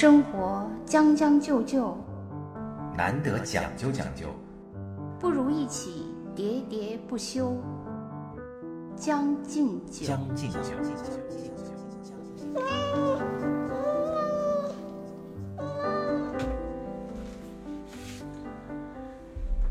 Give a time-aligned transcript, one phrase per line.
[0.00, 1.98] 生活将将就就，
[2.96, 4.28] 难得讲究讲究，
[5.18, 7.56] 不如一起喋喋不休。
[8.94, 10.60] 将进酒，将进酒。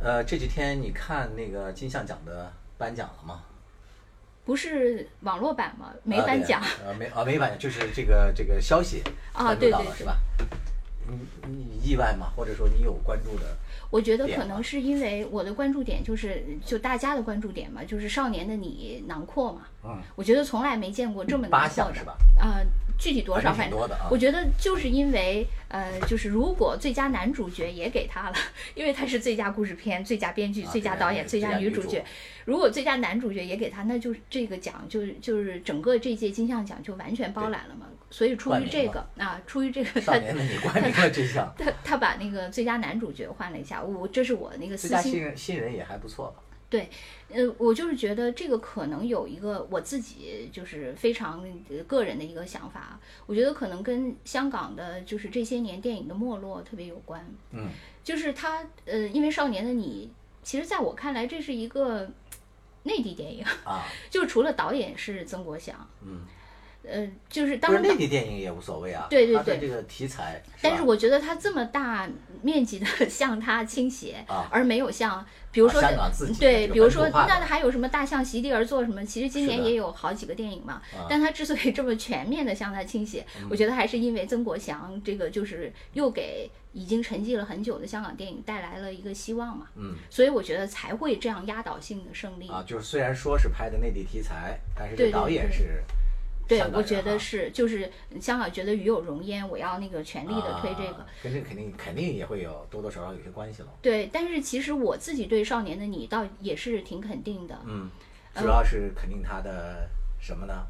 [0.03, 3.43] 呃，这几天你看那个金像奖的颁奖了吗？
[4.47, 5.91] 不是网络版吗？
[6.03, 6.61] 没颁奖。
[6.85, 9.03] 呃，没啊，没颁奖，就是这个这个消息
[9.33, 10.17] 啊对对对到了是吧？
[11.05, 11.17] 你
[11.49, 12.31] 你意外吗？
[12.33, 13.57] 或者说你有关注的？
[13.89, 19.61] 我觉得可能是因为我的关注点就是就大家的关注点嘛，就是《少年的你》囊括嘛。
[19.83, 22.17] 嗯，我觉得从来没见过这么八囊括的项是吧？
[22.39, 22.61] 啊、
[22.97, 23.79] 具体多少，反正
[24.09, 28.35] 我觉得就是因为呃，就是如果最佳男主角也给他了，
[28.73, 32.03] 因为他是最佳故事片、最佳编剧、啊最佳导演、最佳女主角，
[32.45, 37.87] 如果最佳男主角也给他，那就是这个奖就就是整个这届金像奖就完全包揽了嘛。
[38.09, 46.41] 所以出于这个啊，出于这个少他年的你冠名了这项，他他把那个最佳男主角换了一下，我这是我那个私心新人新人也还不错吧？
[46.69, 46.89] 对，
[47.29, 57.25] 呃，我就是觉得这个可能有一个我自己就是非常呃个人的一个想法，我觉得可能跟香港的就是这些年电影的没落特别有关。
[57.51, 57.69] 嗯，
[58.03, 60.09] 就是他呃，因为《少年的你》，
[60.45, 62.09] 其实在我看来这是一个
[62.83, 66.21] 内地电影，啊， 就除了导演是曾国祥，嗯，
[66.89, 69.07] 呃，就是当然内地电影也无所谓啊。
[69.09, 72.07] 对对对这个题材，但是我觉得它这么大
[72.41, 75.81] 面积的 向它倾斜，啊而没有像比如说、
[76.39, 80.75] 对，比如说那还有什么大象席地而坐什么，其实今年也有好几个电影嘛。
[80.93, 92.47] 啊但它之所以这么全面的向它倾斜，嗯我觉得还是因为曾国祥这个就是又给已经沉寂了很久的香港电影带来了一个希望嘛，嗯所以我觉得才会这样压倒性的胜利。
[92.49, 95.73] 啊，就是虽然说是拍的内地题材，但是导演对是对
[96.55, 100.99] 香，港我觉得是，就是香港觉得与有荣焉，我要那个全力的推这个。
[100.99, 103.69] 啊跟这肯定肯定也会有多多少少有些关系了。
[103.81, 107.59] 对，但是其实我自己对《少年的你》倒也是挺肯定的。
[107.65, 107.89] 嗯，
[108.33, 110.65] 呃主要是肯定他的什么呢？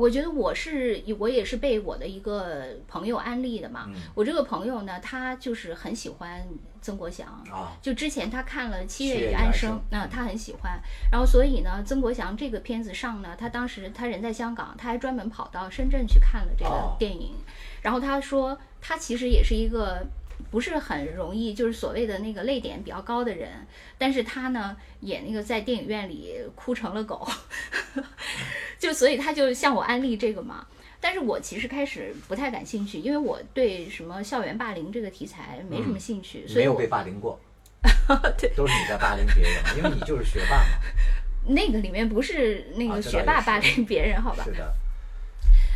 [0.00, 3.84] 我觉得我是我也是被我的一个朋友安利的嘛。
[3.88, 6.42] 嗯我这个朋友呢，他就是很喜欢
[6.80, 7.28] 曾国祥。
[7.50, 10.80] 啊，就之前他看了《七七月月与安生与安生》，那、他很喜欢。
[11.12, 17.34] 然后所以呢，曾国祥这个片子上呢，他当时他人在香港，他还专门跑到深圳去看了这个哦电影。
[17.82, 20.06] 然后他说，他其实也是一个
[20.50, 23.50] 不是很容易，就是所谓的那个泪点比较高的人，
[23.96, 27.26] 但是他呢，也那个在电影院里哭成了狗，
[28.78, 30.66] 就所以他就向我安利这个嘛。
[31.02, 37.40] 但是我其实开始不太感兴趣，因为我对什么校园霸凌这个题材没什么兴趣，所以我没有被霸凌过，
[38.36, 40.64] 对都是你在霸凌别人嘛，因为你就是学霸嘛。
[41.46, 44.44] 那个里面不是那啊个学霸霸凌别人，好吧？
[44.44, 44.74] 是的，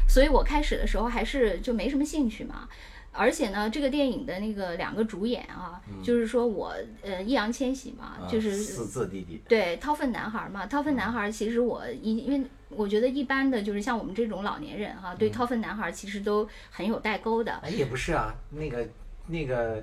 [0.07, 2.69] 所以我开始的时候还是就没什么兴趣嘛。
[3.17, 17.53] 而且呢，这个电影的那个两个主演啊，就是说我呃易烊千玺嘛，就是四字弟弟，对掏粪男孩嘛，掏粪男孩其实我因因为我觉得一般的就是像我们这种老年人哈、对掏粪男孩其实都很有代沟的。
[17.63, 18.87] 哎，也不是啊，那个
[19.29, 19.83] 那个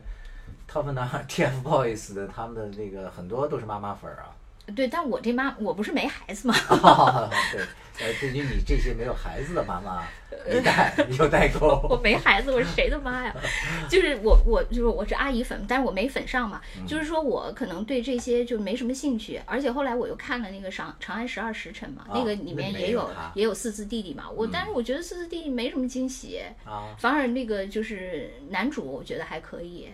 [0.69, 4.35] Top 男孩 TFBOYS 的他们的那个很多都是妈妈粉儿啊。
[4.75, 6.55] 对，但我这妈我不是没孩子嘛，
[7.51, 7.61] 对，
[8.05, 10.03] 呃，对于你这些没有孩子的妈妈，
[10.49, 11.99] 一代有代沟 我。
[12.03, 13.35] 没孩子，我是谁的妈呀？
[13.89, 16.61] 就是我，我就是我是阿姨粉，但是我没粉上嘛。
[16.77, 24.29] 嗯就是说我可能对这些就没什么兴趣，而且后来我又看了那个《长长安十二时辰》嘛，啊那个里面也有有也有四字弟弟嘛。
[24.29, 29.87] 我嗯但是我觉得四字弟弟没什么惊喜，啊，反而那个就是男主我觉得还可以，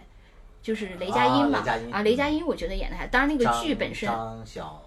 [0.62, 4.84] 就是雷佳音嘛啊雷佳音啊，雷佳音我觉得演的还，当然那个剧本身张小，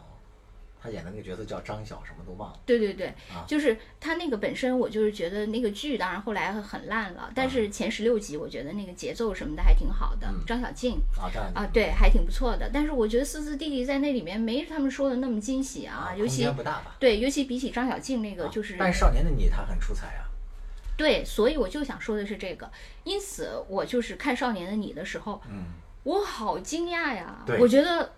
[0.82, 2.58] 他演的那个角色叫张小，什么都忘了。
[2.64, 10.26] 对对对，啊就是他那个本身，我就是觉得那个剧，当然后来很烂了，但是前十六集我觉得那个节奏什么的还挺好的。
[10.26, 12.70] 嗯张小静啊，啊，对，还挺不错的。
[12.72, 16.96] 但是我觉得四字弟弟在那里面没他们说的那么惊喜啊，尤其不大吧？
[16.98, 20.29] 对，尤其比起张小静那个啊就是、但是少年的你他很出彩啊。
[21.00, 22.70] 对，所以我就想说的是这个。
[23.04, 25.64] 因此，我就是看《少年的你》的时候，嗯，
[26.02, 27.42] 我好惊讶呀！
[27.58, 28.12] 我觉得，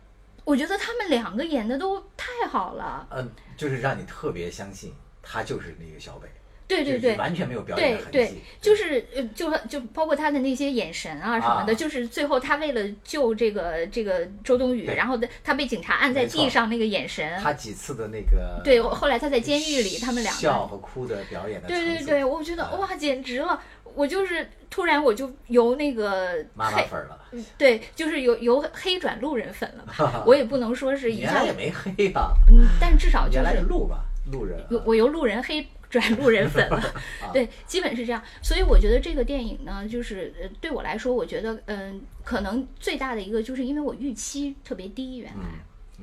[0.44, 3.06] 我觉得他们两个演的都太好了。
[3.12, 4.93] 嗯，就是让你特别相信
[5.23, 6.29] 他就是那个小北。
[6.77, 23.61] 对对对，完全没有表演对对的痕迹。，就是呃，就就包括他的那些眼神啊什么的，啊就是最后他为了救这个这个周冬雨，然后的他被警察按在地上那个眼神，他几次的那个对，后来他在监狱里，他们两个，笑和哭的表演的对对对，我觉得啊哇，简直了！
[23.95, 27.19] 我就是突然我就由那个妈妈黑，粉了。
[27.59, 34.83] 对，就是由由黑转路人粉了吧，我也不能说是一下也没黑呀，嗯，但至少就是是路吧，路人啊。
[34.87, 36.83] 我由路人黑转路人粉了。
[37.35, 38.23] 对，基本是这样。
[38.41, 45.44] 所以我觉得这个电影呢，就是呃，对我来说，我觉得嗯、可能最大的一个就是因为我预期特别低，原来。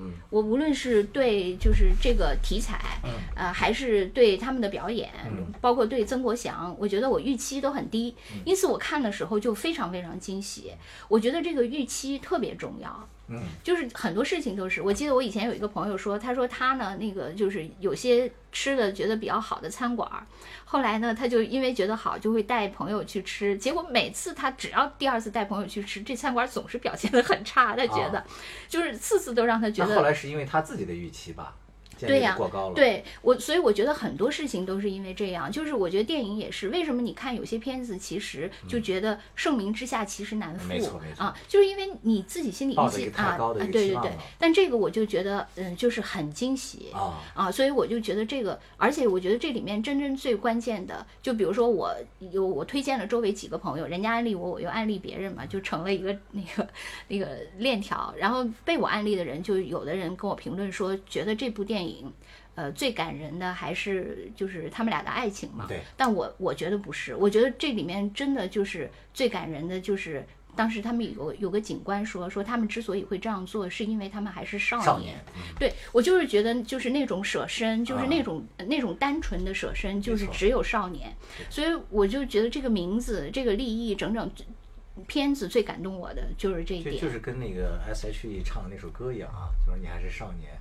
[0.02, 8.16] 嗯我无论是对就是这个题材，嗯呃，还是对他们的表演，嗯包括对曾国祥，我觉得我预期都很低，
[8.46, 10.72] 因此我看的时候就非常非常惊喜。
[11.10, 13.10] 我觉得这个预期特别重要。
[13.30, 13.42] 嗯。
[13.64, 20.26] 就是很多事情都是，我记得我以前有一个朋友说，他说他呢那个就是有些吃的觉得比较好的餐馆儿，
[20.66, 28.26] 后来呢他就因为觉得好，就会带朋友去吃，结果每次他只要第二次带朋友去吃，这餐馆总是表现得很差，他觉得、啊。
[28.68, 31.56] 就是次次都让他觉得那后来是因为他自己的预期吧，
[32.08, 32.38] 对呀
[32.76, 35.52] 对我，所以我觉得很多事情都是因为这样。
[35.52, 44.12] 就是我觉得电影也是，为什么你看有些片子，其实就觉得盛名之下其实难副、嗯没错没错啊，就是因为你自己心里预期啊对对对。
[44.38, 46.88] 但这个我就觉得，嗯，就是很惊喜。
[46.94, 51.94] 啊，啊，所以我就觉得这个，而且我觉得这里面真正最关键的，就比如说我
[52.32, 56.68] 有我推荐了周围几个朋友，人家安利我，我又安利别人嘛，就成了一个那个
[57.08, 58.14] 那个链条。
[58.18, 61.89] 然后被我安利的人，就有的人跟我评论说，觉得这部电影。
[62.56, 65.66] 呃，最感人的还是就是他们俩的爱情嘛。
[65.68, 65.80] 对。
[65.96, 70.26] 但我我觉得不是，我觉得这里面真的就是最感人的，就是
[70.56, 81.16] 当时他们有有个警官说，说他们之所以会这样做，是因为他们还是少少年，嗯对我就是觉得，就是那种舍身，就是啊那种、那种单纯的舍身，就是只有少年，
[81.50, 84.30] 所以我就觉得这个名字、这个立意，整整
[85.08, 86.96] 片子最感动我的就是这一点。
[86.96, 90.52] 就就是跟那个 S.H.E 唱的那首歌一样啊，就是你还是少年，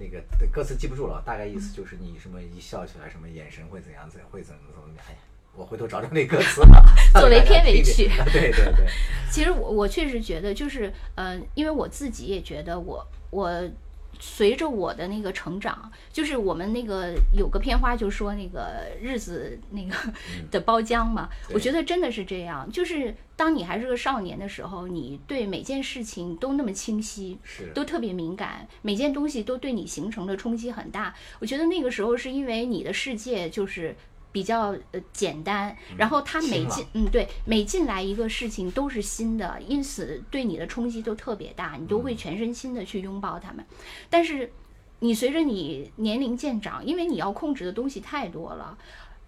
[0.00, 0.18] 那个
[0.50, 5.18] 歌词记不住了，大概意思就是你什么一笑起来，什么眼神会怎样怎会怎么怎么，哎呀，
[5.54, 6.62] 我回头找找那歌词
[7.12, 8.86] 作为片尾曲对对对，
[9.30, 13.62] 其实我我确实觉得，就是呃，因为我自己也觉得我我
[14.20, 19.96] 随着我的那个成长，就是我们那个有个片花就说那个日子那个
[20.50, 27.72] 的包浆嘛，我觉得真的是这样，就是当你还是个少年的时候，你对每件事情都那么清晰，是。
[27.74, 31.14] 都特别敏感，每件东西都对你形成的冲击很大。
[31.38, 33.96] 我觉得那个时候是因为你的世界就是
[34.32, 43.64] 比较呃简单，然后它每进嗯对每进来一个事情都是新的，因此对你的冲击都特别大，你都会全身心的去拥抱他们。
[44.08, 44.52] 但是
[45.00, 48.76] 你随着你年龄渐长，因为你要控制的东西太多了。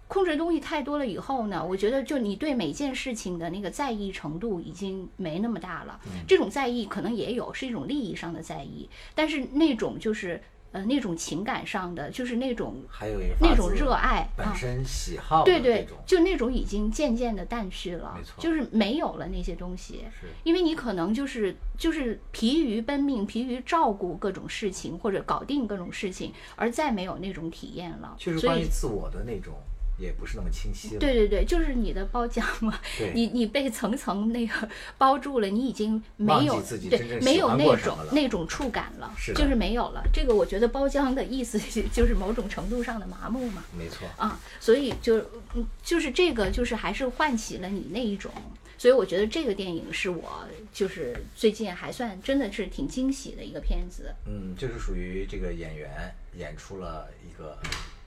[0.05, 5.99] 控制的东西太多了以后呢，我觉得就你对每件事情的那个在意程度已经没那么大了。
[6.27, 10.39] 这种在意可能也有，是一种利益上的在意，但是那种就是
[10.73, 14.29] 呃那种情感上的，就是那种还有一那种热爱啊。
[14.35, 20.03] 本身喜好的对对，，就那种已经渐渐的淡去了没错，就是没有了那些东西。
[20.19, 28.15] 是因为你可能就是就是疲于奔命，疲于照顾各种事情或者搞定各种事情，而再没有那种体验了。
[28.17, 29.53] 就是所以，关于自我的那种
[29.97, 30.99] 也不是那么清晰了。
[30.99, 32.79] 对对对，就是你的包浆嘛，
[33.13, 34.67] 你你被层层那个
[34.97, 40.03] 包住了，你已经没有对没有那种那种触感了，是就是没有了。
[40.11, 41.59] 这个我觉得包浆的意思
[41.91, 43.63] 就是某种程度上的麻木嘛。
[43.77, 45.17] 没错，啊，所以就
[45.53, 48.31] 嗯，就是这个，就是还是唤起了你那一种，
[48.77, 54.13] 所以我觉得这个电影是我就是最近还算真的是挺惊喜的一个片子。
[54.25, 57.57] 嗯，就是属于这个演员演出了一个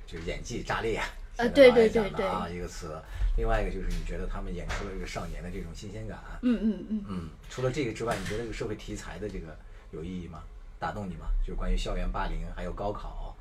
[0.07, 1.01] 就是演技炸裂，
[1.37, 2.97] 呃对对对对啊一个词。
[3.37, 6.19] 另外一个就是你觉得他们演出了这个少年的这种新鲜感。
[6.43, 9.55] 嗯嗯嗯，嗯，除了这个之外，你觉得这个社会题材的这个
[9.91, 10.43] 有意义吗？
[10.79, 11.27] 打动你吗？
[11.41, 13.37] 就是关于校园霸凌还有高考。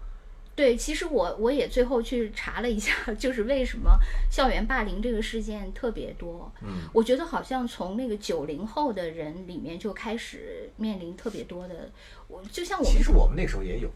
[0.53, 3.97] 对，其实我我也最后去查了一下， 就是为什么
[4.29, 6.51] 校园霸凌这个事件特别多。
[6.61, 11.89] 嗯，我觉得好像从那个九零后的人里面就开始面临特别多的，
[12.27, 13.89] 我就像我们，其实我们那时候也有，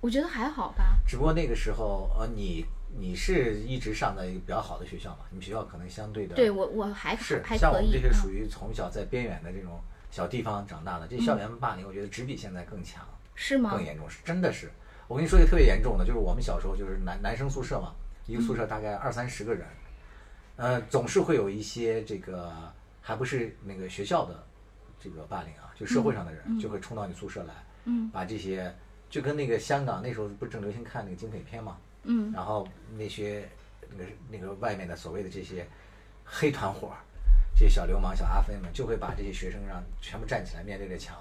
[0.00, 0.98] 我觉得还好吧。
[1.06, 2.64] 只不过那个时候呃，你
[2.96, 7.58] 你是一直上的一个比较好的学校嘛，你们学校可能相对的对我我还是还可以。
[7.58, 9.80] 像我们这些嗯属于从小在边远的这种
[10.10, 13.04] 小地方长大的，这校园霸凌，我觉得只比现在更强、
[13.34, 13.84] 是吗更？
[13.84, 14.70] 严重，是真的是。
[15.06, 17.94] 我跟你说一个特别严重的，就是我们小时候就是男男生宿舍嘛，
[18.26, 19.66] 一个宿舍大概二三十个人，
[20.56, 22.52] 呃，总是会有一些这个
[23.00, 24.44] 还不是那个学校的
[25.00, 27.54] 这个霸凌啊，就社会上的人就会冲到你宿舍来，
[27.84, 28.74] 嗯把这些
[29.08, 31.78] 就跟那个香港那时候不是正流行看那个警匪片嘛，
[32.10, 33.46] 嗯然后那些
[33.90, 35.66] 那个那个外面的所谓的这些
[36.24, 36.92] 黑团伙，
[37.54, 41.16] 这些小流氓、小阿飞们，就会把这些学生让全部站起来，面对着墙，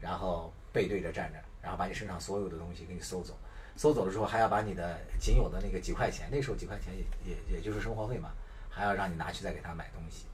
[0.00, 3.36] 然后背对着站着，然后把你身上所有的东西给你搜走。
[3.74, 8.30] 搜走了之后，还要把你的仅有的那个几块钱，那时候几块钱也也也就是生活费嘛，
[8.68, 10.26] 还要让你拿去再给他买东西。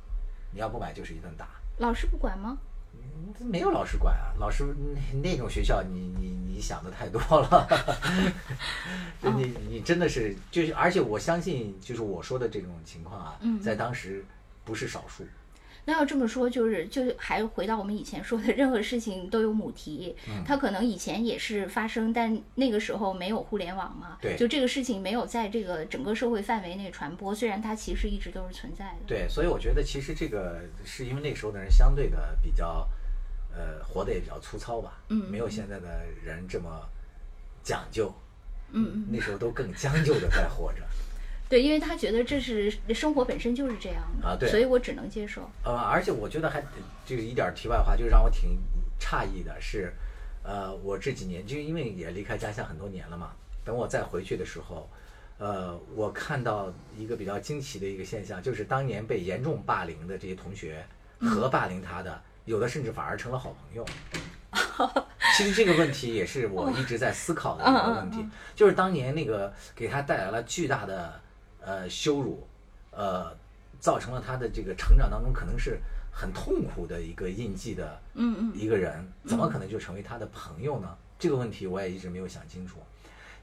[0.51, 1.49] 你要不买就是一顿打。
[1.79, 2.59] 老师不管吗？
[3.41, 4.65] 嗯没有老师管啊，老师
[5.13, 7.69] 那那种学校你，你你想的太多了，
[9.23, 13.61] 你 你真的是就是，而且我相信，就是我说的这种情况啊，嗯。
[13.61, 14.25] 在当时
[14.65, 15.25] 不是少数。
[15.85, 20.43] 那要这么说，就是就还回到我们以前说的，任何事情都有母题，嗯。
[20.45, 24.37] 它可能以前也是发生，但那个时候没有互联网嘛，对。
[24.37, 29.07] 就这个事情没有在这个整个社会范围内传播，虽然它其实一直都是存在的。
[29.07, 32.87] 对，所以我觉得其实这个是因为那时候的人相对的比较，
[33.59, 36.89] 呃，活得也比较粗糙吧，嗯没有现在的人这么
[37.65, 38.15] 讲究，
[38.71, 40.79] 嗯嗯，那时候都更将就的在活着。
[41.51, 45.51] 对，因为他觉得这是生活本身就是这样的，啊对所以我只能接受。
[45.65, 46.63] 呃，而且我觉得还
[47.05, 48.59] 这个一点题外话，就让我挺
[49.01, 49.93] 诧异的是，
[50.45, 53.33] 呃，我这几年就因为也离开家乡很多年了嘛，
[53.65, 54.89] 等我再回去的时候，
[55.39, 60.87] 呃，我看到一个比较惊奇的一个现象，就是当年被严重霸凌的这些同学
[61.19, 63.87] 和霸凌他的，有的甚至反而成了好朋友。
[65.37, 68.27] 其实这个问题也是我一直在思考的一个问题，
[68.57, 71.21] 就是当年那个给他带来了巨大的
[71.61, 72.47] 呃羞辱，
[72.91, 73.37] 呃，
[73.79, 75.79] 造成了他的这个成长当中可能是
[76.11, 80.97] 很痛苦的一个印记的嗯嗯一个人，怎么可能就成为他的朋友呢？
[81.19, 82.79] 这个问题我也一直没有想清楚，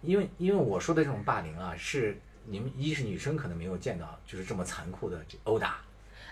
[0.01, 5.77] 因为因为我说的这种霸凌啊，是你们一是女生可能没有见到，就是这么残酷的殴打、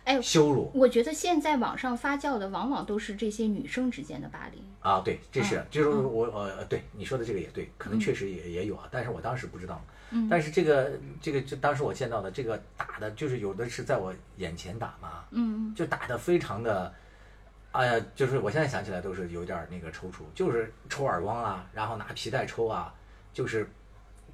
[0.04, 0.72] 哎，羞辱。
[0.74, 4.62] 我觉得现在网上发酵的往往都是这些女生之间的霸凌。
[4.82, 5.68] 啊，对，这是嗯。
[5.72, 9.84] 就是我呃对你说的这个也对，可能确实也也有啊，但是我当时不知道。
[10.12, 10.28] 嗯。
[10.30, 16.94] 但是这个这个就当时我见到的这个打的，就是有的是在我眼前打嘛，嗯就打的非常的，
[17.72, 22.94] 哎呀，就是我现在想起来都是有点儿那个抽搐，就是抽耳光啊，然后拿皮带抽啊，
[23.34, 23.68] 就是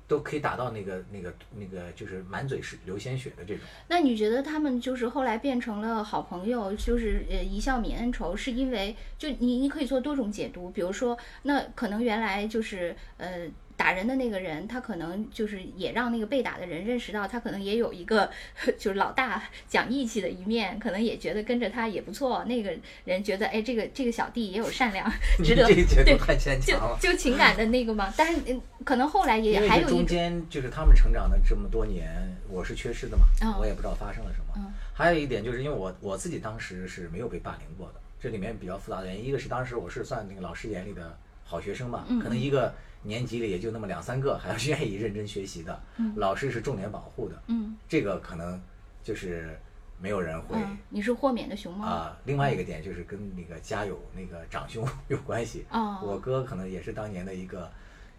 [0.09, 3.63] 都可以打到那个那个那个就是满嘴是流鲜血的这种。
[3.87, 13.47] 那你觉得他们就是后来变成了好朋友，就是呃一笑泯恩仇，是因为就你你可以做多种解读，比如说那可能原来就是呃
[13.79, 18.29] 打人的那个人，他可能就是也让那个被打的人认识到，他可能也有一个
[18.77, 22.43] 就是老大讲义气的一面，可能也觉得跟着他也不错。
[22.43, 25.09] 那个人觉得哎这个这个小弟也有善良，
[25.41, 26.97] 值得对太牵就强了。
[26.99, 28.13] 就情感的那个嘛。
[28.17, 34.53] 但是嗯可能后来也还有一种间就是他们成长的这么多年，我是缺失的嘛，嗯我也不知道发生了什么。
[34.57, 41.17] 嗯还有一点就是因为我我自己当时是没有被霸凌过的，这里面比较复杂的原因，一个是当时我是算那个老师眼里的
[41.49, 45.81] 好学生嘛，嗯可能一个年级里也就那么两三个， 还要愿意认真学习的，
[46.15, 48.61] 老师是重点保护的，嗯这个可能
[49.03, 49.57] 就是
[49.99, 50.55] 没有人会。
[50.57, 55.65] 嗯，你是豁免的熊猫啊、另外一个点就是跟那个家有那个长兄 有关系。
[55.71, 57.69] 哦我哥可能也是当年的一个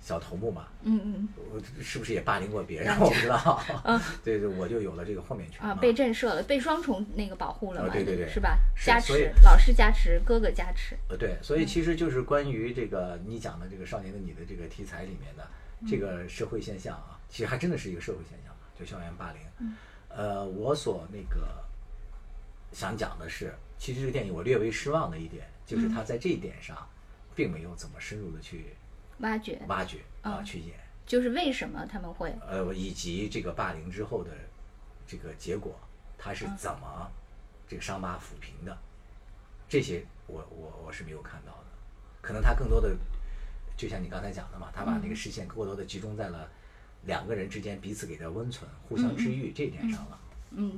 [0.00, 1.28] 小头目嘛，嗯嗯。
[1.52, 2.98] 我是不是也霸凌过别人？
[2.98, 3.62] 我不知道。
[3.84, 4.00] 嗯。
[4.24, 5.60] 对 对，我就有了这个豁免权。
[5.60, 8.28] 啊，被震慑了，被双重那个保护了对对对。
[8.28, 8.58] 是吧？
[8.84, 15.46] 加持，老师加持，哥哥加持，呃，对，所以其实就是关于这个你讲的这个《少年的你》的这个题材里面的
[15.86, 19.72] 这个社会现象啊，其实还真的是一个社会现象，就校园霸凌。
[20.08, 21.46] 呃，我所那个
[22.72, 26.76] 想讲的是，其实这个电影我略微失望的一点，就是他在这一点上，
[27.34, 28.74] 并没有怎么深入的去
[29.20, 34.30] 挖掘，挖掘啊、嗯去演，就是为什么他们会，呃，以及这个霸凌之后的
[35.06, 35.78] 这个结果，
[36.18, 37.10] 他是怎么
[37.68, 38.76] 这个伤疤抚平的，
[39.68, 41.64] 这些我我我是没有看到的。
[42.20, 42.94] 可能他更多的，
[43.76, 46.48] 就像你刚才讲的嘛，他把那个视线过多的集中在了
[47.06, 50.18] 两个人之间彼此给的温存、互相治愈这一点上了。
[50.22, 50.29] 嗯，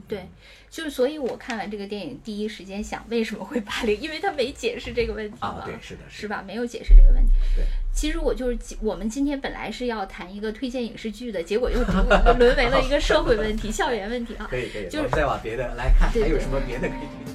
[0.07, 0.29] 对，
[0.71, 6.43] 就是所以我看完这个电影，第一时间想为什么会霸凌，因为他没解释这个问题嘛，啊对是的是是吧？
[6.47, 7.33] 没有解释这个问题。
[7.57, 14.47] 对，其实我就是我们今天本来是要谈一个推荐影视剧的，结果又沦沦为了一个社会问题、校园问题啊。
[14.51, 17.33] 可以可以，就是再往别的来看，对对还有什么别的可以推荐？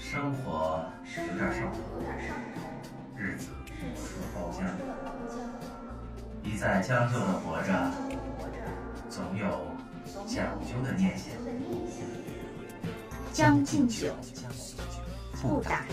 [0.00, 1.78] 生活有点上头，
[3.16, 4.64] 日子有包浆，
[6.44, 7.87] 一再将就的活着，
[10.82, 11.26] 的念想。
[13.32, 14.08] 将进酒，
[15.40, 15.88] 不打烊。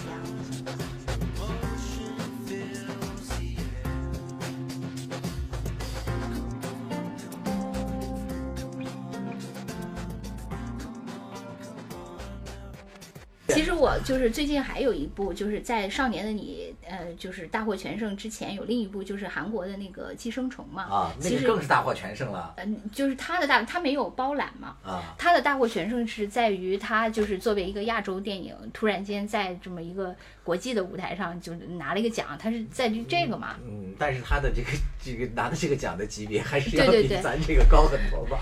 [13.49, 20.83] 其实我就是最近还有一部，就是在《少年的你》呃，就是大获全胜之前，有另一部就是韩国的那个《寄生虫》嘛。
[20.83, 24.75] 啊，那个其实更是大获全胜了嗯，就是他的大，他没有包揽嘛。
[24.83, 25.15] 啊！
[25.17, 33.55] 他的大获全胜是在于他就是作为一个亚洲电影，突然间在这么一个国际的舞台上就拿了一个奖，他是在于这个嘛。
[33.65, 34.67] 嗯，但是他的这个
[35.03, 38.39] 这个拿的这个奖的级别还是要比咱这个高很多吧？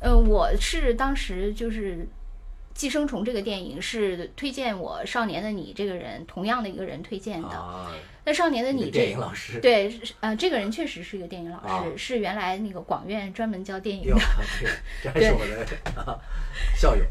[0.00, 2.06] 呃，我是当时就是
[2.76, 7.48] 寄生虫》这个电影是推荐我《少年的你》这个人同样的一个人推荐的。
[7.48, 7.90] 啊，
[8.24, 14.20] 那《少年的你》这个电影老师，对，呃，这个人确实是一个电影老师，啊是原来那个广院专门教电影的。，
[14.60, 14.70] 对，
[15.02, 15.66] 这还是我的
[16.02, 16.20] 啊
[16.78, 17.02] 校友。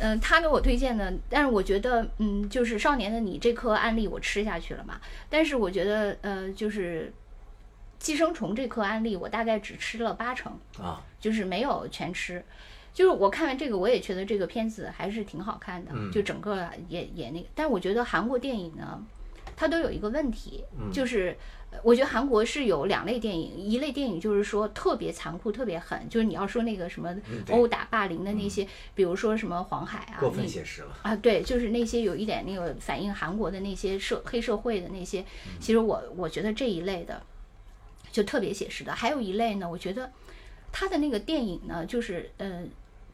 [0.00, 7.12] 嗯，他给我推荐的，但是我觉得，嗯，就是《少年的你》这颗案例我吃下去了嘛，但是我觉得，呃，就是
[8.02, 12.42] 《寄生虫》这颗案例，我大概只吃了八成，啊，就是没有全吃。
[12.92, 17.46] 就是我看完这个，我也觉得这个片子还是挺好看的，嗯就整个也也那个。
[17.54, 19.02] 但是我觉得韩国电影呢，
[19.56, 21.36] 它都有一个问题，嗯就是
[21.70, 27.14] 呃我觉得韩国是有两类电影，一类电影就是说特别残酷、特别狠，就是你要说那个什么
[27.50, 30.98] 殴打、霸凌的那些，比如说什么黄海啊，过分那写实了。
[31.02, 35.24] 啊，对，就是那些有一点那个反映韩国的那些社黑社会的那些，
[35.60, 37.22] 其实我我觉得这一类的
[38.10, 38.92] 就特别写实的。
[38.92, 40.10] 还有一类呢，我觉得
[40.72, 42.64] 他的那个电影呢，就是呃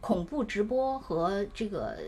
[0.06, 1.98] 恐怖直播和这个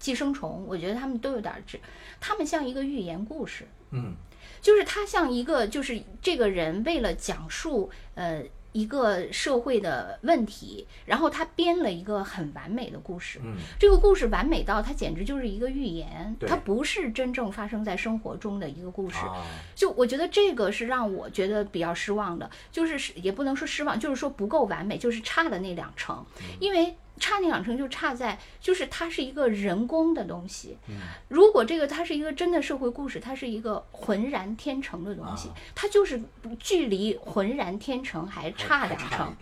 [0.00, 1.78] 寄生虫，我觉得他们都有点儿这，
[2.18, 3.64] 他们像一个寓言故事。
[3.92, 4.14] 嗯，
[4.60, 13.38] 就是他像一个，就是这个人为了讲述呃一个社会的问题，然后他编了一个很完美的故事。
[13.44, 19.18] 嗯，这个故事完美到它简直就是一个寓言，对它不是真正发生在生活中的一个故事。
[19.18, 26.26] 啊，就我觉得这个是让我觉得比较失望的，就是是也不能说失望，就是说不够完美，就是差了那两成，
[26.58, 26.96] 因为。
[27.18, 30.76] 差那两成就差在，就是它是一个人工的东西。
[31.28, 36.22] 如果这个它是一个真的社会故事，它是一个浑然天成的东西啊，它就是
[36.58, 39.34] 距离浑然天成还差两成。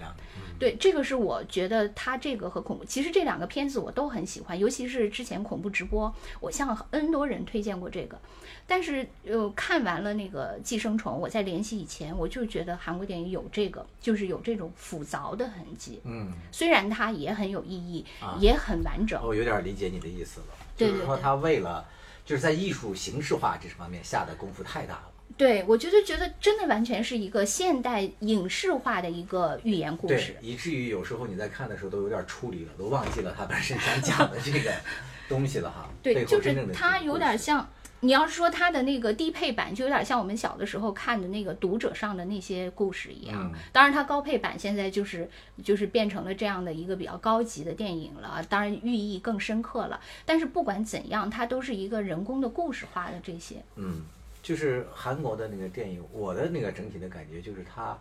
[0.58, 8.18] 对，这个是我觉得他这个和恐怖，其实这两个片子我都很喜欢，尤其是之前恐怖直播，我向 N 多人推荐过这个。
[8.66, 16.00] 但是呃，看完了那个《寄生虫》，我在联系以前，我就觉得韩国电影有这个，就是有这种复杂的痕迹。
[16.04, 19.20] 嗯，虽然它也很有意义，啊也很完整。
[19.22, 20.46] 我有点理解你的意思了，
[20.76, 21.84] 就是说他为了
[22.24, 25.10] 就是在艺术形式化这方面下的功夫太大了。
[25.36, 30.36] 对我觉得觉得真的完全是一个现代影视化的一个寓言故事，。
[30.40, 34.72] 以至于有时候你在看的时候都有点出离了，都忘记了他本身想讲的这个
[35.28, 35.90] 东西了哈。
[36.02, 37.68] 对，就是它有点像，
[38.00, 43.50] 你要是说它的那个低配版，就有点像我们小的时候看的那个读者上的那些故事一样。
[43.52, 45.28] 嗯当然，它高配版现在就是
[45.64, 49.98] 就是变成了这样的一个比较高级的电影了，当然寓意更深刻了。
[50.24, 53.56] 但是不管怎样，它都是一个人工的故事化的这些。
[53.76, 54.02] 嗯，
[54.44, 57.98] 就是韩国的那个电影，我的那个整体的感觉就是它，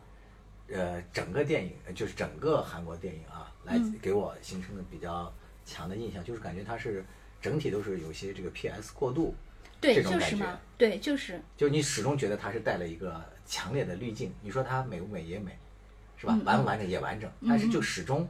[0.67, 5.33] 呃，整个电影就是整个韩国电影啊，来嗯给我形成的比较
[5.65, 7.01] 强的印象，就是感觉它是
[7.41, 9.33] 整体都是有些这个 PS 过度，
[9.79, 11.41] 对，这种感觉就是嘛，对，就是。
[11.55, 14.33] 就你始终觉得它是带了一个强烈的滤镜。
[14.41, 15.57] 你说它美不美也美，
[16.17, 16.43] 是吧嗯？
[16.43, 18.27] 完不完整也完整，但是就始终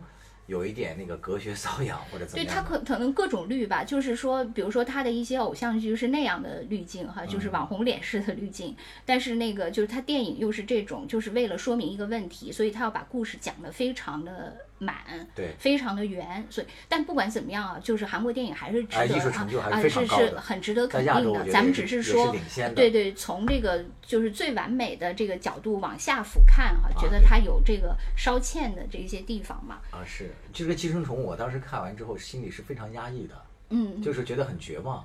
[0.48, 2.46] 有一点那个隔靴搔痒或者怎么对样。
[2.46, 8.76] 对他可可能各种绿吧，就是说，比如说他的一些偶像剧是那样的滤镜哈，就是嗯网红脸式的滤镜，
[9.06, 14.96] 但是那个就是他电影又是这种，就是为了说明一个问题，所以他要把故事讲得非常的满，
[15.34, 15.54] 对。
[15.58, 30.30] 非常的圆，所以但不管怎么样啊，就是韩国电影还是值哎得啊啊是是很值得肯定的，咱们只是也是领先的对对，从这个就是最完美的这个角度往下俯瞰哈、觉得它有这个稍欠的这些地方嘛，啊，是。
[30.52, 35.04] 这个寄生虫，我当时看完之后心里是非常压抑的，嗯，就是觉得很绝望，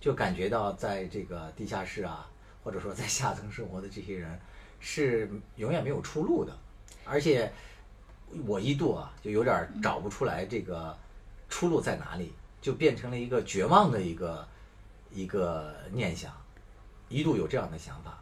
[0.00, 2.28] 就感觉到在这个地下室啊，
[2.62, 4.38] 或者说在下层生活的这些人
[4.78, 6.56] 是永远没有出路的，
[7.04, 7.50] 而且
[8.46, 10.96] 我一度啊就有点儿找不出来这个
[11.48, 14.46] 出路在哪里，就变成了一个绝望的一个
[15.12, 16.32] 一个念想，
[17.08, 18.18] 一度有这样的想法，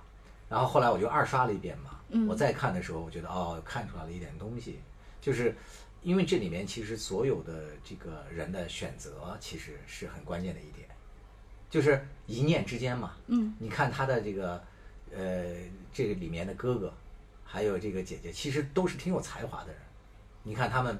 [0.48, 4.80] 然后后来我就二刷了一遍嘛，嗯我再看的时候，我觉得哦看出来了一点东西，
[5.20, 5.56] 就是
[6.02, 10.88] 因为这里面其实所有的这个人的选择其实是很关键的一点，
[11.70, 13.14] 就是一念之间嘛。
[13.28, 14.62] 嗯，你看他的这个
[15.16, 15.54] 呃
[15.92, 16.92] 这个里面的哥哥，
[17.44, 19.80] 还有这个姐姐，其实都是挺有才华的人。
[20.44, 20.98] 你看他们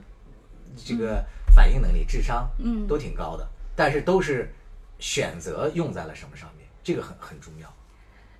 [0.76, 1.24] 这个
[1.54, 2.86] 反应能力、智商，嗯。
[2.86, 4.52] 都挺高的，但是都是
[4.98, 7.72] 选择用在了什么上面，这个很很重要。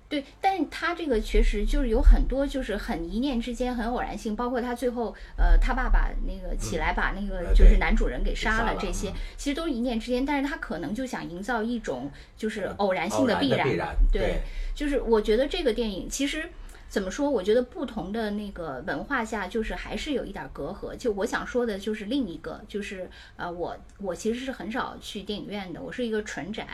[0.09, 14.41] 对，但是他这个确实就是有很多就是很一念之间很偶然性，包括他最后呃他爸爸那个起来把那个就是男主人给杀杀了了这些嗯，其实都是一念之间，但是他可能就想营造一种就是呃偶然性的必然必然，对。
[14.75, 16.49] 就是我觉得这个电影其实。
[16.93, 17.27] 怎么说？
[17.27, 20.95] 我觉得不同的那个文化下，就是还是有一点隔阂。
[20.95, 26.67] 就我想说的，就是另一个，就是呃，我我其实是很少去电影院的，我是一个纯宅，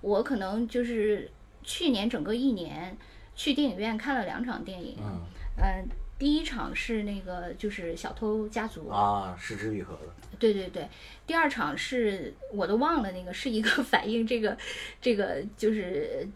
[0.00, 1.30] 我可能就是
[1.62, 2.98] 去年整个一年
[3.36, 5.20] 去电影院看了两场电影，嗯
[5.56, 5.84] 呃，
[6.18, 10.88] 第一场是那个就是小偷家族，啊，失之愈合的，对对对，
[11.28, 14.58] 第二场是我都忘了那个是一个 反映这个
[15.00, 16.28] 这个就是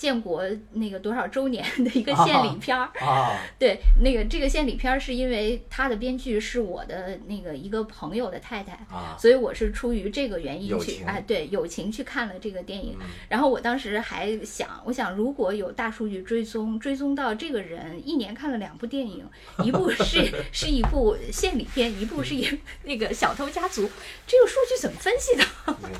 [0.00, 2.88] 建国那个多少周年的一个献礼片儿。
[3.04, 12.96] 啊， 对，那个这个献礼片儿是因为他的编剧是我的那个一个朋友的太太，啊，所以我是出于这个原因去，哎，对，友情去看了这个电影。
[12.98, 19.22] 嗯然后我当时还想，我想如果有大数据追踪，追踪到这个人一年看了两部电影，
[19.62, 22.48] 一部是 是一部献礼片，一部是一
[22.84, 23.90] 那个小偷家族，
[24.26, 25.44] 这个数据怎么分析的？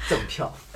[0.09, 0.51] 赠票，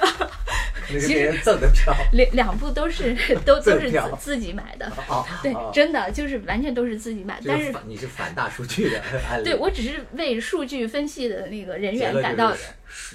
[0.92, 3.13] 那是其实别人赠的票，两两部都是
[3.44, 12.54] 都都是自自己买的，哦，对哦，真的就是完全都是自己买，但是反你是反大数据的案例，对我只是为数据分析的那个人员感到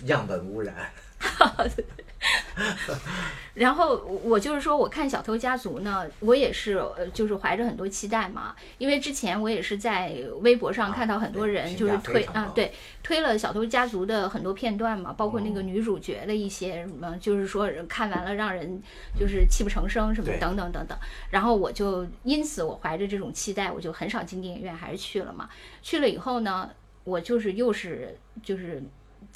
[0.05, 0.73] 样本污染，
[3.55, 12.71] 然后我就是说，我看《小偷家族》呢，我也是呃，就是怀着很多期待嘛，因为之前我也是在微博上啊看到很多人就是推啊对，
[13.03, 18.81] 推了《小偷家族》的很多片段嘛，包括那个哦女主角的一些什么，就是说看完了让人
[19.19, 20.97] 就是泣不成声什么等等等等。
[21.29, 25.49] 然后我就因此我怀着这种期待，我就很少进电影院，还是去了嘛。
[25.81, 26.69] 去了以后呢，
[27.03, 28.81] 我就是又是就是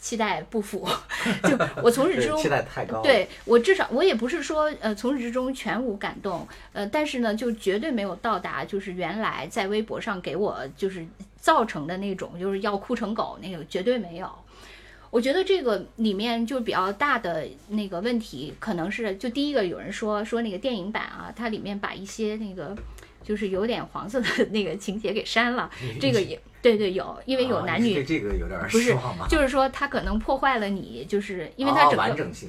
[0.04, 0.86] 期待不符，
[1.44, 11.06] 就我从始至 终对期待太高，对我至少我也不是说呃从始至终全无感动，呃，但是呢，就绝对没有到达就是原来在微博上给我就是
[11.38, 14.30] 造成的那种就是要哭成狗那个绝对没有。
[15.10, 22.76] 我觉得这个里面就比较大的那个问题，可能是就第一个有人说说那个电影版啊，它里面把一些那个
[23.23, 28.95] 就是有点黄色的 那个情节给删了，这个也对对有，因为有男女这个有点不是？
[29.29, 32.47] 就是说他可能破坏了你，就是因为它啊整个完整性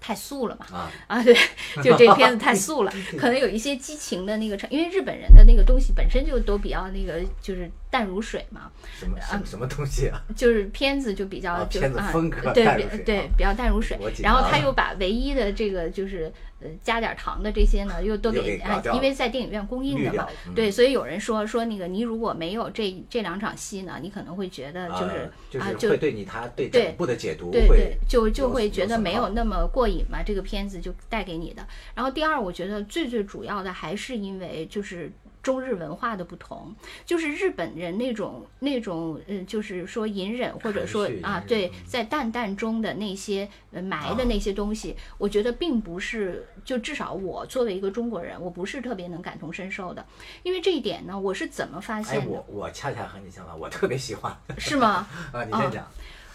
[0.00, 0.66] 太素了嘛。
[0.72, 1.34] 啊，啊，对，
[1.82, 10.20] 就这片子太素了， 可能有一些激情的那个成，因为日本人的那个东西本身就都比较那个，就是淡如水嘛，什么什么什么东西啊？
[10.36, 12.64] 就是片子就比较、啊就啊片子风格对
[13.04, 31.66] 对啊比较淡如水然后他又把唯一的这个就是呃加点糖的这些呢，又都给啊因为在电影院公映的嘛，嗯对，所以有人说说那个你如果没有这这两场戏呢，你可能会觉得就是、啊就对你他对对整部的解读对对会，就就会觉得没有那么过瘾嘛，这个片子就带给你的。
[31.94, 35.10] 然后第二，我觉得最最主要的还是因为就是
[35.42, 36.74] 中日文化的不同，
[37.06, 50.04] 就是日本人那种那种嗯，就是说隐忍或者说啊对嗯，在淡淡中的那些呃埋的啊那些东西，我觉得并不是，就至少我作为一个中国人，我不是特别能感同身受的。
[50.42, 52.26] 因为这一点呢，我是怎么发哎，现的？
[52.26, 55.06] 我我恰恰和你相反，我特别喜欢是吗？
[55.32, 55.86] 啊，你啊先讲。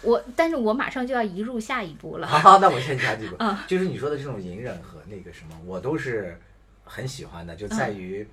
[0.02, 2.28] 我，但是我马上就要移入下一步了。
[2.28, 6.38] 好，那我先讲几个啊，就是你说的这种隐忍和那个什么，我都是
[6.84, 8.28] 很喜欢的，就在嗯于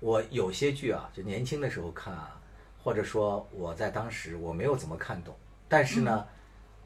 [0.00, 2.40] 我有些剧啊，就年轻的时候看啊，
[2.82, 5.34] 或者说我在当时我没有怎么看懂，
[5.68, 6.34] 但是呢，嗯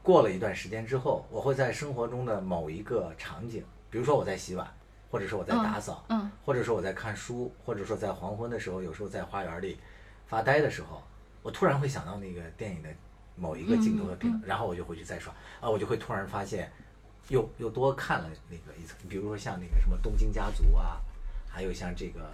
[0.01, 4.67] 过了一段时间之后，我会在生活中的某一个场景，比如说我在洗碗，
[5.09, 9.77] 或者说我在打扫，嗯或者说我在看书，或者说在黄昏的时候，有时候在花园里
[10.27, 11.01] 发呆的时候，
[11.41, 12.89] 我突然会想到那个电影的
[13.37, 16.69] 某一个镜头的片段，然后我就回去再刷，啊，我就会突然发现，
[17.29, 20.99] 又又多看了那个一层，比如说像那个什么《东京家族》啊，
[21.47, 22.29] 还有像这个，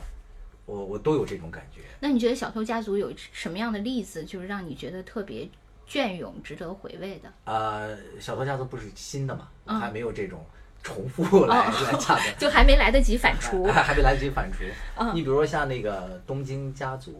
[0.70, 1.82] 我我都有这种感觉。
[2.00, 5.50] 那你觉得《小偷家族》有什么样的例子，就是让你觉得特别
[5.88, 7.34] 隽永、值得回味的？
[7.46, 10.46] 呃，《小偷家族》不是新的嘛，嗯还没有这种
[10.84, 12.32] 重复来、来讲的。
[12.38, 13.66] 就还没来得及反刍。
[13.74, 14.72] 还还没来得及反刍。
[14.98, 17.12] 嗯你比如说像那个《东京家族》，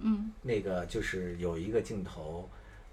[0.00, 2.48] 嗯那个就是有一个镜头，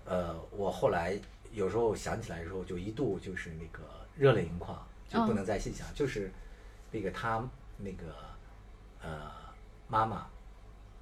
[0.06, 1.20] 呃，我后来
[1.52, 3.84] 有时候想起来的时候，就一度就是那个
[4.16, 4.78] 热泪盈眶，
[5.10, 6.32] 就不嗯能再细想，就是
[6.92, 7.44] 那个他
[7.78, 8.06] 那个
[9.02, 9.32] 呃
[9.88, 10.28] 妈妈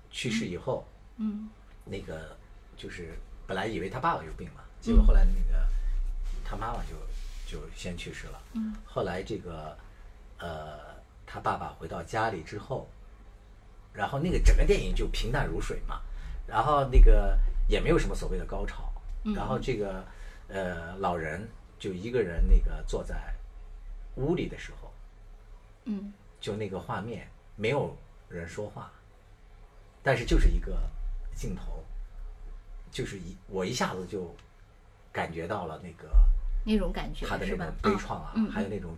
[0.09, 0.85] 去世以后，
[1.17, 1.49] 嗯
[1.85, 2.35] 那个
[2.77, 3.17] 就是
[3.47, 5.67] 本来以为他爸爸有病嘛，结果后来那个
[6.43, 6.95] 他妈妈就
[7.47, 8.41] 就先去世了。
[8.53, 8.75] 嗯。
[8.85, 9.77] 后来这个
[10.39, 10.79] 呃
[11.25, 12.87] 他爸爸回到家里之后，
[13.93, 16.01] 然后那个整个电影就平淡如水嘛，
[16.47, 18.91] 然后那个也没有什么所谓的高潮，
[19.23, 19.33] 嗯。
[19.33, 20.03] 然后这个
[20.49, 21.47] 呃老人
[21.79, 23.33] 就一个人那个坐在
[24.15, 24.93] 屋里的时候，
[25.85, 26.13] 嗯。
[26.39, 27.95] 就那个画面没有
[28.31, 28.91] 人说话，
[30.01, 30.77] 但是就是一个
[31.35, 31.83] 镜头，
[32.91, 34.35] 就是一我一下子就
[35.11, 36.09] 感觉到了那个
[36.65, 37.73] 那种感觉他的那种？
[37.81, 38.95] 悲怆啊，还有那种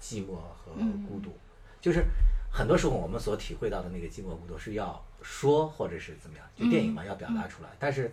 [0.00, 1.36] 寂寞和嗯孤独，
[1.80, 2.04] 就是
[2.50, 8.12] 很多时候我们所体会到的那个寂寞孤独是要说或者是怎么样，就电影嘛要表达出来，但是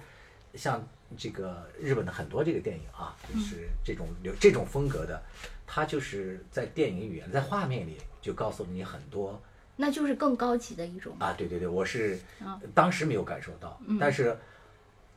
[0.53, 0.85] 像
[1.17, 5.21] 这个日本的很多这个电影啊，就是这种有这种风格的，
[5.65, 9.39] 它就是在电影语言在画面里就告诉了你很多
[9.77, 11.15] 那就是更高级的一种。
[11.19, 14.37] 啊，对对对，我是啊当时没有感受到，嗯但是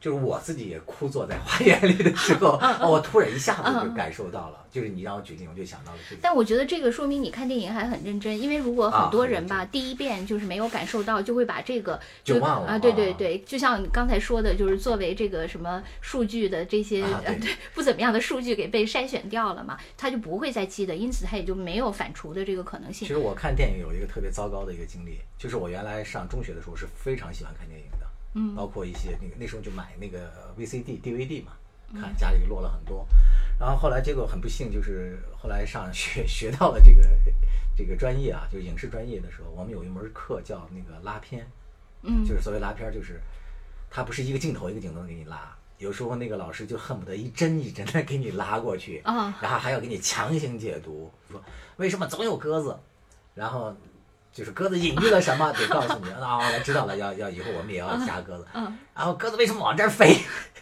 [0.00, 6.20] 就是我自己也枯坐在花园里的时候，嗯哦我突然一下子就感受到了，就是你让我举例，我就想到了这个。
[6.22, 13.16] 但我觉得这个说明你看电影还很认真，因为如果啊很多人很吧，第一遍就是没有感受到，就会把这个就忘了啊，对对啊。
[13.18, 17.38] 对，就像你刚才说的，就是作为这个什么数据的这些、啊 对。
[17.74, 23.06] 不怎么样的数据给被筛选掉了嘛，他就不会再记得，因此他也就没有反刍的这个可能性。
[23.06, 28.54] 其实我看电影有一个特别糟糕的一个经历，就是我原来上中学的时候是非常喜欢看电影的，嗯。
[28.54, 31.52] 包括一些那个那时候就买那个 VCD、DVD 嘛，
[31.92, 32.00] 嗯。
[32.00, 33.06] 看家里落了很多，
[33.58, 37.02] 然后后来结果很不幸，就是 后来上学学到了这个
[37.76, 41.46] 这个专业啊，就是影视专业的时候，我们有一门课叫那个拉片，
[42.02, 42.24] 嗯。
[42.24, 43.20] 就是所谓拉片儿，就是
[43.90, 49.34] 它不是一个镜头一个镜头给你拉，有时候那个老师就恨不得一帧一帧的给你拉过去，啊。
[49.40, 51.42] 然后还要给你强行解读，说
[51.76, 52.78] 为什么总有鸽子，
[53.34, 53.74] 然后
[54.32, 60.16] 就是鸽子隐喻了什么， 得告诉你啊，我知道了，要要以后我们也要夹鸽子，嗯然后鸽子为什么往这儿飞？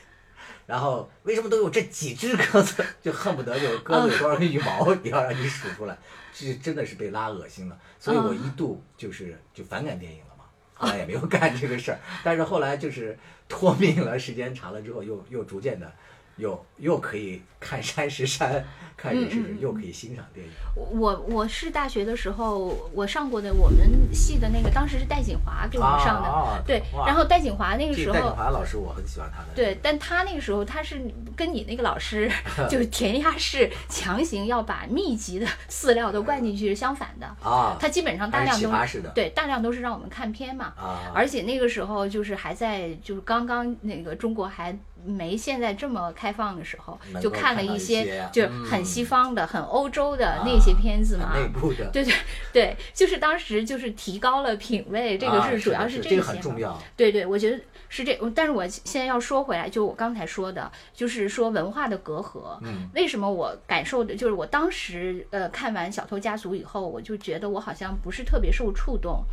[0.66, 2.84] 然后为什么都有这几只鸽子？
[3.00, 5.96] 就恨不得有鸽子有多少根羽毛，也要让你数出来，
[6.34, 7.78] 这真的是被拉恶心了。
[7.98, 11.98] 所以我一度就是就反感电影了嘛，后来也没有干这个事儿。
[12.22, 15.90] 但是后来就是脱敏了，时间长了之后，又又逐渐的，
[16.38, 18.64] 又又可以看山是山，
[18.96, 20.52] 看人是人，又可以欣赏电影。
[20.74, 23.78] 我我是大学的时候，我上过的我们
[24.12, 28.36] 系的那个，当时是戴锦华给我们上的，啊对，然后戴锦华那个时候戴锦候。
[28.36, 29.48] 华老师我很喜欢他的。
[29.56, 31.02] 对，但他那个时候他是
[31.36, 32.30] 跟你那个老师
[32.70, 51.32] 就是填鸭式强行要把密集的饲料都灌进去是相反的，啊，他基本上大量都是对大量都是让我们看片嘛，啊，而且那个时候就是还在就是刚刚那个中国还没现在这么开放的时候，能就看了一些些就很嗯西方的、很欧洲的那些片子嘛。
[51.32, 52.14] 很内部的，对对
[52.52, 56.78] 对，就是当时就是提高了品味，这个啊是主要是这些嘛很重要。
[56.96, 57.58] 对对，我觉得
[57.88, 62.58] 是这，但是我现在要说回来，就我刚才说的，就是说文化的隔阂。
[62.62, 69.24] 嗯，为什么我感受的，就是我当时呃看完《小偷家族》以后，我就觉得我好像不是特别受触动。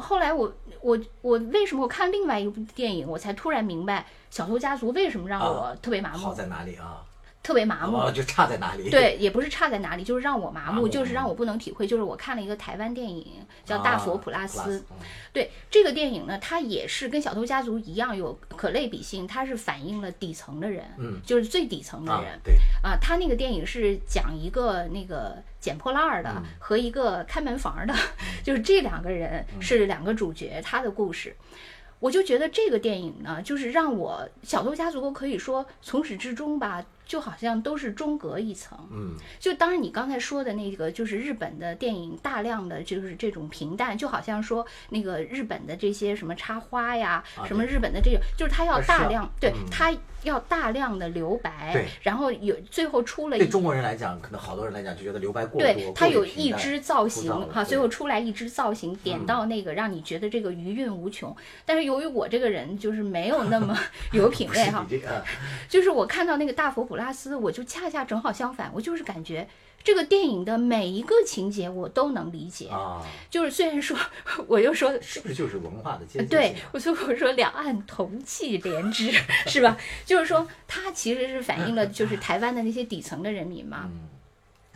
[0.00, 7.04] 后来我我我为什么我看另外一部电影，我才突然明白《小偷家族》为什么让我特别麻木，好在哪里啊？
[7.42, 7.96] 特别麻木。
[7.96, 8.90] 哦，就差在哪里？
[8.90, 11.86] 对，也不是差在哪里，就是让我麻木，就是让我不能体会。
[11.86, 13.26] 就是我看了一个台湾电影
[13.64, 14.78] 叫《大佛普拉斯》
[15.32, 22.98] 对这个电影呢，它也是跟《小偷家族》一样有可类比性，它是反映了底层的人，嗯就是最底层的啊人，对，啊。
[23.00, 27.94] 他那个电影是讲一个那个捡破烂儿的嗯和一个开门房儿的，
[28.44, 31.34] 就是这两个人是两个主角，他的故事。
[31.98, 38.78] 我就觉得这个电影呢，就是让我《小偷家族》可以说从始至终吧，就好像都是中隔一层。
[38.92, 49.66] 嗯，就当然你刚才说的那个，就是日本的电影大量的就是这种平淡，就好像说那个日本的这些什么插花呀，啊什么日本的这种，就是它要大量，对嗯。
[49.68, 49.92] 它
[50.22, 61.34] 要大量的留白对，然后有最后出了一对中国人来讲，可能好多人来讲就觉得留白过对多，它有一过于平淡支造型哈，最后出来一只造型点嗯到那个，让你觉得这个余韵无穷。
[61.64, 63.74] 但是由于我这个人就是没有那么
[64.12, 64.86] 有品不是味哈
[65.70, 69.48] 就是我看到那个大佛普拉斯，我就恰恰正好相反，我就是感觉
[69.82, 72.68] 这个电影的每一个情节我都能理解。
[72.68, 73.98] 啊， 就是虽然说，
[74.46, 74.92] 我又说。
[75.00, 76.26] 是不是就是文化的阶级？
[76.26, 79.10] 对，我所以我说两岸同气连枝，
[79.48, 79.76] 是吧？
[80.04, 83.90] 就是说，它其实是反映了就是台湾的那些底层的人民嘛。
[83.90, 84.00] 嗯，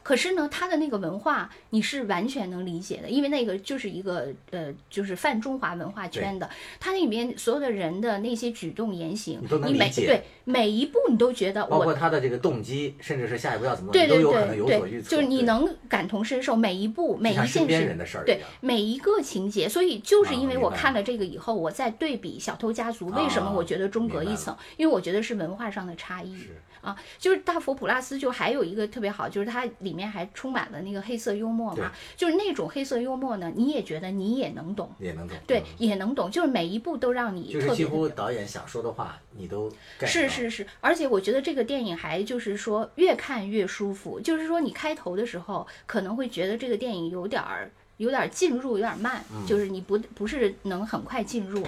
[0.05, 11.95] 可是呢，他的那个文化你是完全能理解的，因为那个就是一个呃，就是泛中华文化圈的，他那里面所有的人的那些举动言行你都，能你每理解对每一步你都觉得包括。
[11.95, 15.03] 他的这个动机，甚至是下一步要怎么做，对对你都有可能对对。
[15.03, 24.55] 就是你能感同身受，每一步每一件事人的事儿对每一个情节，所以就是啊因为我看了这个以后，我再对比《小偷家族》，为什么啊我觉得中隔一层？
[24.77, 26.37] 因为我觉得是文化上的差异。
[26.85, 35.37] 是啊，就是大佛普拉斯就还有一个特别好，就是它里面还充满了那个黑色幽默嘛，就是那种黑色幽默呢，你也觉得你也能懂，也能懂。
[35.47, 37.87] 对嗯，也能懂，就是每一步都让你就是几特别。
[37.87, 51.65] 乎导演想说的话，你都是是是，而且我觉得这个电影还就是说越看越舒服，就是说你开头的时候可能会觉得这个电影有点儿有点儿进入有点儿慢，嗯就是你不不是能很快进入，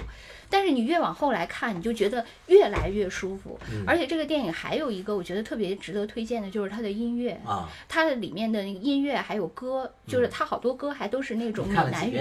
[0.49, 3.59] 但是你越往后来看，你就觉得越来越舒服。
[3.71, 7.39] 嗯而且这个电影还有一个我觉得特别值得推荐的，就是它的音乐。
[7.45, 12.19] 啊，它的里面的那个音乐还有歌，就是它好多歌还都是那种闽南语。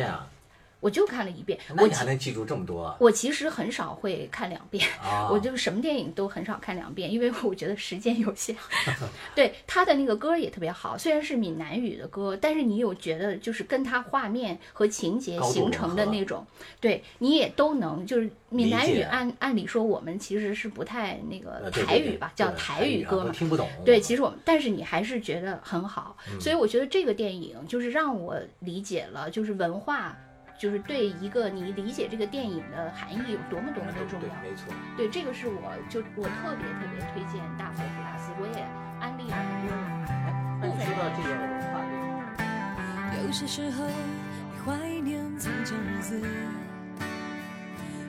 [0.87, 1.59] 我我就看了一遍。
[1.75, 2.97] 那我其你还能记住这么多啊？
[3.01, 8.55] 我其实很少会看两遍，啊 我就什么电影都很少看两遍，因为我觉得时间有限。
[9.35, 16.47] 对他的那个歌也特别好，虽然是闽南语的歌，但是你有觉得就是跟他画面和情节形成的那种，
[16.81, 23.31] 对你也都能就是闽南语按按理说我们其实是不太那个呃对对对台语吧，叫台语歌嘛。
[23.31, 23.69] 啊听不懂。
[23.85, 30.17] 对，其实我们，但是你还是觉得很好，嗯所以我觉得这个电影就是让我理解了，就是文化，
[30.59, 34.35] 就是对一个你理解这个电影的含义有多么多么的重对，要。
[34.43, 34.73] 没错。
[34.97, 38.65] 对，这个是我就我特别特别推荐大佛普拉斯，我也
[39.01, 39.79] 安利了很多人。
[40.09, 41.43] 哎，那你说到这个文
[41.73, 43.27] 化这个。
[43.27, 46.21] 有些时候你怀念从前日子，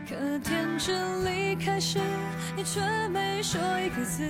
[0.08, 2.00] 可天真离开时，
[2.56, 4.30] 你却没说一个字。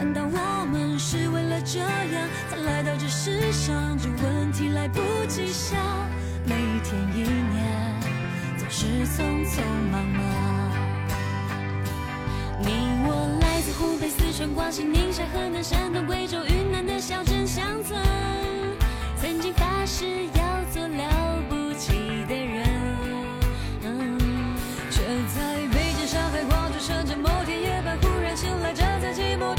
[0.00, 3.98] 难道我们是为了这样才来到这世上？
[3.98, 5.78] 这问题来不及想，
[6.46, 8.00] 每一天一年
[8.56, 9.60] 总是匆匆
[9.92, 10.24] 忙忙。
[12.60, 12.70] 你
[13.04, 18.00] 我来自湖北、四川、广西、宁夏、河南、山东、贵州、云南的小镇乡村，
[19.20, 22.66] 曾经发誓要做了不起的人。
[23.84, 24.18] 嗯，
[24.90, 25.02] 却
[25.36, 29.54] 在北京、上海、广州、深圳某天夜半忽然醒来，站在寂寞